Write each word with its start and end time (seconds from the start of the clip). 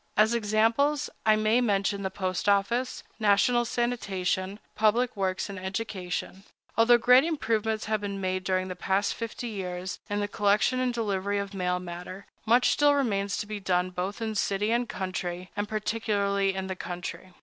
As 0.17 0.33
examples, 0.33 1.11
I 1.27 1.35
may 1.35 1.61
mention 1.61 2.01
the 2.01 2.09
post 2.09 2.49
office, 2.49 3.03
national 3.19 3.65
sanitation, 3.65 4.57
public 4.73 5.15
works, 5.15 5.47
and 5.47 5.59
education. 5.59 6.41
Although 6.75 6.97
great 6.97 7.23
improvements 7.23 7.85
have 7.85 8.01
been 8.01 8.19
made 8.19 8.43
during 8.43 8.67
the 8.67 8.75
past 8.75 9.13
fifty 9.13 9.49
years 9.49 9.99
in 10.09 10.19
the 10.19 10.27
collection 10.27 10.79
and 10.79 10.91
delivery 10.91 11.37
of 11.37 11.53
mail 11.53 11.77
matter, 11.79 12.25
much 12.47 12.69
still 12.71 12.95
remains 12.95 13.37
to 13.37 13.45
be 13.45 13.59
done 13.59 13.91
both 13.91 14.23
in 14.23 14.33
city 14.33 14.71
and 14.71 14.89
country, 14.89 15.51
and 15.55 15.69
particularly 15.69 16.55
in 16.55 16.65
the 16.65 16.75
country. 16.75 17.33